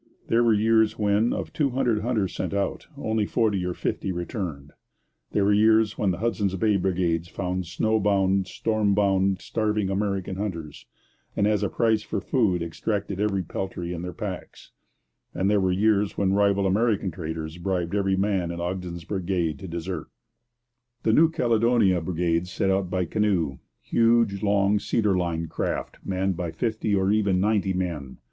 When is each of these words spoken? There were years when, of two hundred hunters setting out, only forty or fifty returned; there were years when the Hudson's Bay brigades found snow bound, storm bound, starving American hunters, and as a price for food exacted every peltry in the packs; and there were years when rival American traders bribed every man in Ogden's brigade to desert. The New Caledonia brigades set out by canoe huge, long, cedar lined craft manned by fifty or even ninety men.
There 0.29 0.43
were 0.43 0.51
years 0.55 0.97
when, 0.97 1.31
of 1.31 1.53
two 1.53 1.69
hundred 1.69 1.99
hunters 2.01 2.33
setting 2.35 2.57
out, 2.57 2.87
only 2.97 3.27
forty 3.27 3.63
or 3.63 3.75
fifty 3.75 4.11
returned; 4.11 4.71
there 5.31 5.45
were 5.45 5.53
years 5.53 5.95
when 5.95 6.09
the 6.09 6.17
Hudson's 6.17 6.55
Bay 6.55 6.75
brigades 6.77 7.27
found 7.27 7.67
snow 7.67 7.99
bound, 7.99 8.47
storm 8.47 8.95
bound, 8.95 9.41
starving 9.41 9.91
American 9.91 10.37
hunters, 10.37 10.87
and 11.35 11.45
as 11.45 11.61
a 11.61 11.69
price 11.69 12.01
for 12.01 12.19
food 12.19 12.63
exacted 12.63 13.19
every 13.19 13.43
peltry 13.43 13.93
in 13.93 14.01
the 14.01 14.11
packs; 14.11 14.71
and 15.35 15.51
there 15.51 15.61
were 15.61 15.71
years 15.71 16.17
when 16.17 16.33
rival 16.33 16.65
American 16.65 17.11
traders 17.11 17.59
bribed 17.59 17.93
every 17.93 18.15
man 18.17 18.49
in 18.49 18.59
Ogden's 18.59 19.03
brigade 19.03 19.59
to 19.59 19.67
desert. 19.67 20.07
The 21.03 21.13
New 21.13 21.29
Caledonia 21.29 22.01
brigades 22.01 22.49
set 22.49 22.71
out 22.71 22.89
by 22.89 23.05
canoe 23.05 23.59
huge, 23.83 24.41
long, 24.41 24.79
cedar 24.79 25.15
lined 25.15 25.51
craft 25.51 25.97
manned 26.03 26.35
by 26.35 26.49
fifty 26.49 26.95
or 26.95 27.11
even 27.11 27.39
ninety 27.39 27.73
men. 27.73 28.17